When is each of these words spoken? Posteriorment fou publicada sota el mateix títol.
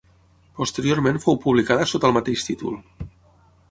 Posteriorment 0.59 1.21
fou 1.25 1.39
publicada 1.45 1.87
sota 1.95 2.11
el 2.13 2.19
mateix 2.19 2.51
títol. 2.53 2.85